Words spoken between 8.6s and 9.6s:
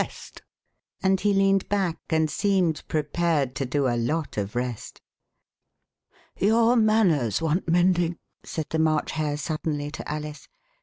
the March Hare